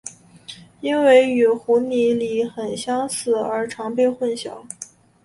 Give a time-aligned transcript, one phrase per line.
[0.79, 4.63] 因为与湖拟鲤很相似而常被混淆。